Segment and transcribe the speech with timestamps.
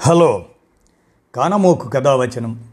[0.00, 0.44] Hello.
[1.34, 2.64] కానమోకు కథావచనం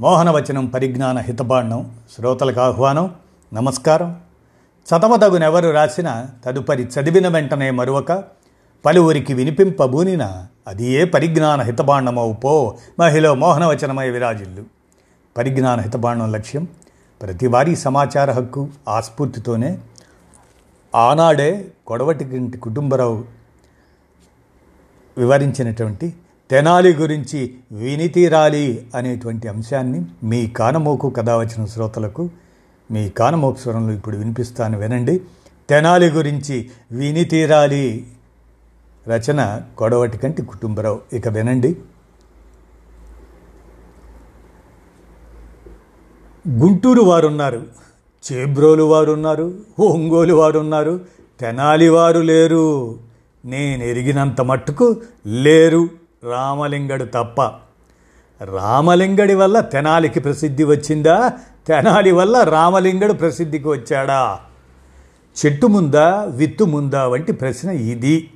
[0.00, 3.14] మోహనవచనం పరిజ్ఞాన హితబాండం శ్రోతలకు ఆహ్వానం
[3.54, 4.20] నమస్కారం.
[4.88, 8.24] చదవదగునెవరు రాసిన తదుపరి చదివిన వెంటనే మరొక
[8.84, 14.64] పలువురికి వినిపింపబూనిన అది ఏ పరిజ్ఞాన హితబాండమవు పో మహిళ మోహనవచనమై విరాజిల్లు.
[15.36, 16.68] పరిజ్ఞాన హితబాండం లక్ష్యం
[17.22, 19.78] ప్రతివారీ సమాచార హక్కు ఆస్ఫూర్తితోనే
[20.94, 23.24] ఆనాడే కొడవటికింటి కుటుంబరావు
[25.18, 26.14] వివరించినటువంటి
[26.50, 32.30] తెనాలి గురించి వినితీరాలి అనేటువంటి అంశాన్ని మీ కానమోకు కథ వచ్చిన శ్రోతలకు
[32.90, 35.20] మీ కానమోకు స్వరంలో ఇప్పుడు వినిపిస్తాను వినండి.
[35.68, 38.06] తెనాలి గురించి వినితీరాలి
[39.08, 41.00] రచన కొడవటి కంటి కుటుంబరావు.
[41.12, 41.76] ఇక వినండి.
[46.48, 47.66] గుంటూరు వారున్నారు
[48.32, 51.00] చేబ్రోలు వారున్నారు ఒంగోలు వారున్నారు
[51.40, 52.98] తెనాలి వారు లేరు
[53.44, 54.96] నేను ఎరిగినంత మట్టుకు
[55.26, 55.99] లేరు.
[56.24, 57.42] రామలింగడు తప్ప.
[58.44, 61.32] రామలింగడి వల్ల తెనాలికి ప్రసిద్ధి వచ్చిందా?
[61.66, 64.40] తెనాలి వల్ల రామలింగడు ప్రసిద్ధికి వచ్చాడా?
[65.46, 68.30] చెట్టు ముందా విత్తు ముందా వంటి ప్రశ్న ఇది.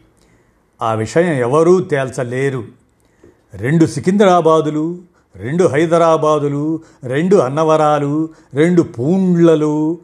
[0.82, 2.64] ఆ విషయం ఎవరూ తేల్చలేరు.
[3.54, 4.98] రెండు సికింద్రాబాదులు
[5.36, 9.98] రెండు హైదరాబాదులు రెండు అన్నవరాలు రెండు పూండ్లలు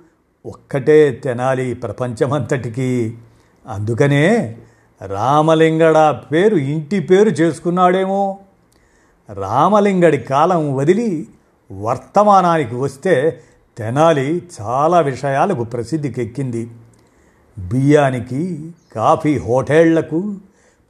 [0.46, 3.18] ఒక్కటే తెనాలి ప్రపంచమంతటికి.
[3.66, 4.58] అందుకనే
[5.06, 8.38] రామలింగడ పేరు ఇంటి పేరు చేసుకున్నాడేమో.
[9.32, 11.28] రామలింగడి కాలం వదిలి
[11.72, 13.40] వర్తమానానికి వస్తే
[13.78, 16.70] తెనాలి చాలా విషయాలకు ప్రసిద్ధికెక్కింది.
[17.58, 20.34] బియ్యానికి కాఫీ హోటళ్ళకు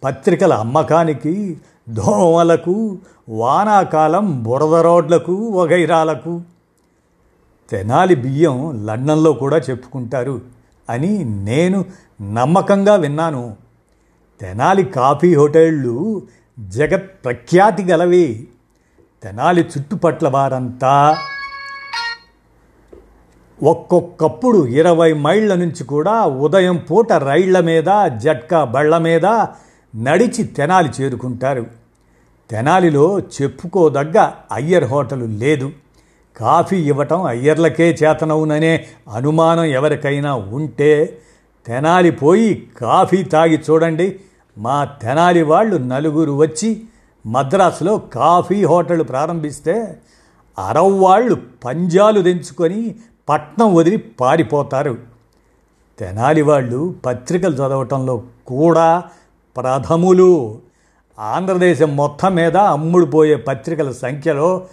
[0.04, 6.40] పత్రికల అమ్మకానికి దోమలకు వానాకాలం బురద రోడ్లకు వగైరాలకు.
[7.70, 10.40] తెనాలి బియ్యం లండన్లో కూడా చెప్పుకుంటారు
[10.90, 11.84] అని నేను
[12.22, 13.69] నమ్మకంగా విన్నాను.
[14.40, 16.22] తెనాలి కాఫీ హోటళ్ళు
[16.60, 18.46] జగత్ ప్రఖ్యాతి గలవి.
[19.22, 21.16] తెనాలి చుట్టుపట్ల వారంతా
[23.62, 29.26] ఒక్కొక్కప్పుడు ఇరవై మైళ్ళ నుంచి కూడా ఉదయం పూట రైళ్ళ మీద జట్కా బళ్ళ మీద
[29.96, 31.66] నడిచి తెనాలి చేరుకుంటారు.
[32.50, 35.72] తెనాలిలో చెప్పుకోదగ్గ అయ్యర్ హోటలు లేదు.
[36.36, 41.18] కాఫీ ఇవ్వటం అయ్యర్లకే చేతనవుననే అనుమానం ఎవరికైనా ఉంటే
[41.66, 44.20] తెనాలి పోయి కాఫీ తాగి చూడండి.
[44.58, 46.82] మా తెనాలి వాళ్ళు నలుగురు వచ్చి
[47.26, 50.00] మద్రాసులో కాఫీ హోటల్ ప్రారంభిస్తే
[50.68, 52.94] అరవ్వాళ్ళు పంజాలు తెంచుకొని
[53.28, 54.98] పట్నం వదిలి పారిపోతారు.
[55.98, 59.02] తెనాలి వాళ్ళు పత్రికలు చదవటంలో కూడా
[59.56, 60.58] ప్రథములు.
[61.18, 64.66] ఆంధ్రదేశం మొత్తం మీద అమ్ముడుపోయే పత్రికల సంఖ్యలో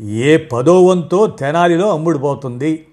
[0.00, 2.86] ఏ పదో వంతో తెనాలిలో అమ్ముడుపోతుంది.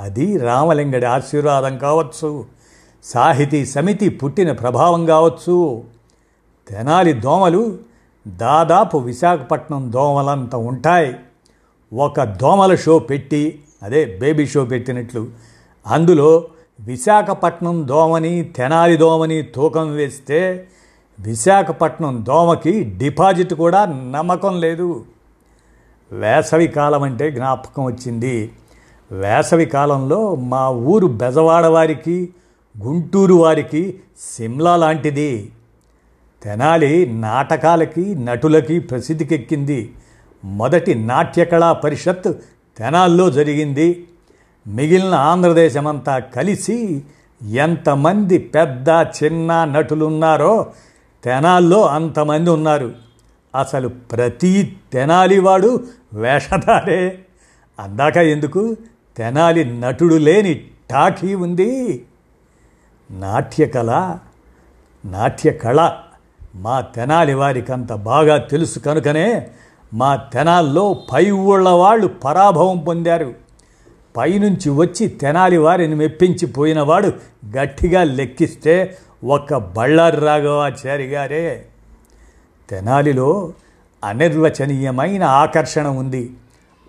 [0.00, 2.44] అది రామలింగడి ఆశీర్వాదం కావచ్చు.
[3.02, 5.84] సాహితీ సమితి పుట్టిన ప్రభావం కావచ్చు.
[6.68, 7.78] తెనాలి దోమలు
[8.26, 11.14] దాదాపు విశాఖపట్నం దోమలంత ఉంటాయి.
[11.94, 15.26] ఒక దోమల షో పెట్టి అదే బేబీ షో పెట్టినట్లు.
[15.86, 16.48] అందులో
[16.80, 20.68] విశాఖపట్నం దోమని తెనాలి దోమని తూకం వేస్తే
[21.20, 25.04] విశాఖపట్నం దోమకి డిపాజిట్ కూడా నమ్మకం లేదు.
[26.12, 28.52] వేసవి కాలం అంటే జ్ఞాపకం వచ్చింది.
[29.12, 32.34] వేసవి కాలంలో మా ఊరు బెజవాడ వారికి
[32.80, 34.00] గుంటూరు వారికి
[34.36, 35.52] సిమ్లా లాంటిది.
[36.42, 39.92] తెనాలి నాటకాలకి నటులకి ప్రసిద్ధికెక్కింది.
[40.44, 42.32] మొదటి నాట్యకళా పరిషత్
[42.78, 44.06] తెనాల్లో జరిగింది.
[44.66, 47.02] మిగిలిన ఆంధ్రదేశమంతా కలిసి
[47.50, 50.72] ఎంతమంది పెద్ద చిన్న నటులున్నారో
[51.24, 52.92] తెనాల్లో అంతమంది ఉన్నారు.
[53.58, 55.84] అసలు ప్రతి తెనాలివాడు
[56.14, 57.18] వేషధారే.
[57.80, 58.76] అందాక ఎందుకు?
[59.16, 60.60] తెనాలి నటుడు లేని
[60.90, 62.04] టాకీ ఉంది.
[63.10, 64.18] నాట్యకళ
[65.04, 65.90] నాట్యకళ
[66.54, 69.50] మా తెనాలి వారికంత బాగా తెలుసు కనుకనే
[69.94, 73.34] మా తెనాల్లో పై ఊళ్ళ వాళ్ళు పరాభవం పొందారు.
[74.16, 77.12] పైనుంచి వచ్చి తెనాలి వారిని మెప్పించిపోయినవాడు
[77.56, 81.66] గట్టిగా లెక్కిస్తే ఒక్క బళ్ళారి రాఘవాచారి గారే.
[82.70, 83.52] తెనాలిలో
[84.04, 86.34] అనిర్వచనీయమైన ఆకర్షణ ఉంది.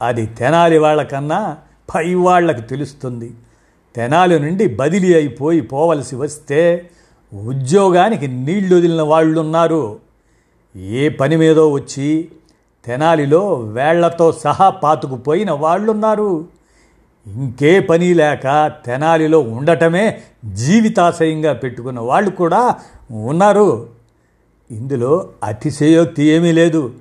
[0.01, 1.57] అది తెనాలి వాళ్ళకన్నా
[1.95, 3.33] పై వాళ్ళకు తెలుస్తుంది.
[3.95, 6.89] తెనాలి నుండి బదిలీ అయిపోయి పోవలసి వస్తే
[7.33, 9.99] ఉద్యోగానికి నీళ్ళు వదిలిన వాళ్ళున్నారు.
[10.75, 12.27] ఏ పని మీదో వచ్చి
[12.85, 16.45] తెనాలిలో వేళ్ళతో సహా పాతుకుపోయిన వాళ్ళున్నారు.
[17.27, 22.75] ఇంకే పని లేక తెనాలిలో ఉండటమే జీవితాశయంగా పెట్టుకున్న వాళ్ళు కూడా
[23.11, 23.87] ఉన్నారు.
[24.71, 26.93] ఇందులో అతిశయోక్తి ఏమీ లేదు.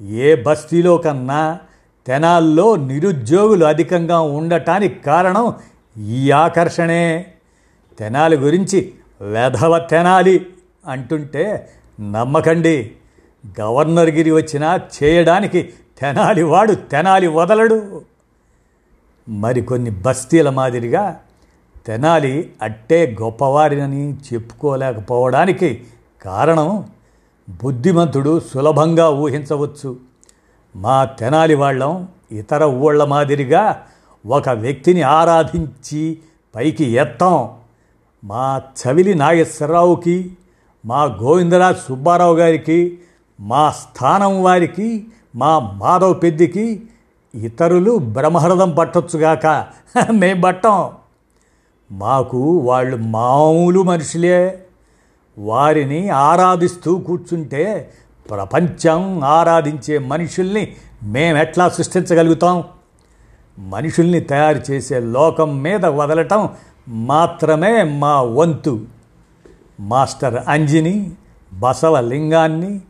[0.00, 1.58] ఏ బస్తీలో కన్నా
[2.06, 5.54] తెనాల్లో నిరుద్యోగులు అధికంగా ఉండటానికి కారణం
[5.98, 7.32] ఈ ఆకర్షణే
[7.98, 10.46] తెనాలి గురించి వెధవ తెనాలి
[10.86, 12.92] అంటుంటే నమ్మకండి.
[13.60, 18.02] గవర్నర్గిరి వచ్చినా చేయడానికి తెనాలి వాడు తెనాలి వదలడు.
[19.28, 21.20] మరికొన్ని బస్తీల మాదిరిగా
[21.86, 25.84] తెనాలి అట్టే గొప్పవారినని చెప్పుకోలేకపోవడానికి
[26.24, 26.88] కారణం
[27.62, 29.96] బుద్ధిమంతుడు సులభంగా ఊహించవచ్చు.
[30.76, 33.86] మా తెనాలి వాళ్ళం ఇతర ఊళ్ళ మాదిరిగా
[34.26, 36.18] ఒక వ్యక్తిని ఆరాధించి
[36.54, 37.48] పైకి ఎత్తాం.
[38.24, 40.36] మా చవిలి నాగేశ్వరరావుకి
[40.86, 42.98] మా గోవిందరాజ్ సుబ్బారావు గారికి
[43.40, 46.82] మా స్థానం వారికి మా మాధవ్ పెద్దికి
[47.34, 49.66] ఇతరులు బ్రహ్మహృదం పట్టొచ్చుగాక
[50.10, 50.90] మేం పట్టం.
[51.92, 54.66] మాకు వాళ్ళు మామూలు మనుషులే.
[55.38, 57.92] వారిని ఆరాధిస్తూ కూర్చుంటే
[58.30, 62.64] ప్రపంచం ఆరాధించే మనుషుల్ని మేమెట్లా సృష్టించగలుగుతాం?
[63.58, 66.48] మనుషుల్ని తయారు చేసే లోకం మీద వదలటం
[66.88, 68.80] మాత్రమే మా వంతు.
[69.80, 71.10] మాస్టర్ అంజిని
[71.52, 72.80] బసవలింగాన్ని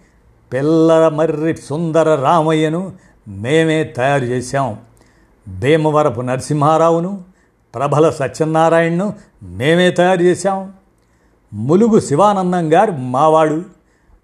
[0.52, 2.92] పిల్లల మర్రి సుందర రామయ్యను
[3.28, 4.76] మేమే తయారు చేశాం.
[5.58, 7.24] భీమవరపు నరసింహారావును
[7.74, 10.72] ప్రభల సత్యనారాయణను మేమే తయారు చేశాం.
[11.52, 13.62] ములుగు శివానందం గారు మావాడు.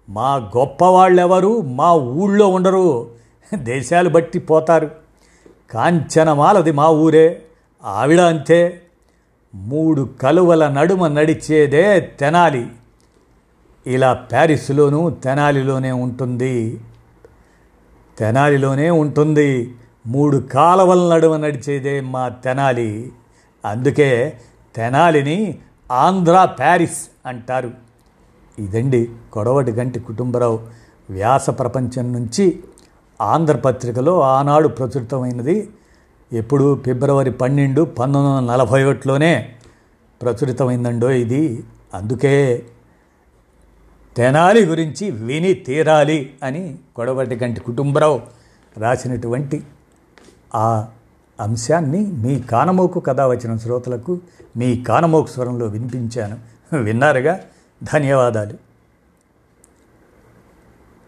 [0.09, 3.07] మా గొప్పవాళ్ళెవరు మా ఊళ్ళో ఉండరు.
[3.53, 5.02] దేశాలు బట్టి పోతారు.
[5.71, 7.41] కాంచనమాలది మా ఊరే
[7.83, 8.81] ఆవిడ అంతే
[9.55, 12.67] మూడు కలువల నడుమ నడిచేదే తెనాలి.
[13.87, 16.79] ఇలా ప్యారిస్లోనూ తెనాలిలోనే ఉంటుంది.
[18.17, 19.75] తెనాలిలోనే ఉంటుంది.
[20.07, 23.11] మూడు కాలవల నడుమ నడిచేదే మా తెనాలి.
[23.65, 24.39] అందుకే
[24.75, 25.57] తెనాలిని
[25.91, 27.71] ఆంధ్ర ప్యారిస్ అంటారు.
[28.59, 30.59] ఇదండి కొడవటి గంటి కుటుంబరావు
[31.09, 32.63] వ్యాస ప్రపంచం నుంచి
[33.23, 35.69] ఆంధ్రపత్రికలో ఆనాడు ప్రచురితమైనది.
[36.33, 39.55] ఎప్పుడు ఫిబ్రవరి పన్నెండు పంతొమ్మిది వందల నలభై ఒకటిలోనే
[40.21, 41.63] ప్రచురితమైందండో ఇది.
[41.93, 42.65] అందుకే
[44.17, 48.21] తెనాలి గురించి విని తీరాలి అని కొడవటి గంటి కుటుంబరావు
[48.77, 49.63] రాసినటువంటి
[50.55, 50.85] ఆ
[51.39, 54.19] అంశాన్ని మీ కానమోకు కథ వచ్చిన శ్రోతలకు
[54.57, 56.37] మీ కానమోకు స్వరంలో వినిపించాను.
[56.77, 57.39] విన్నారుగా?
[57.93, 58.72] ధన్యవాదాలు.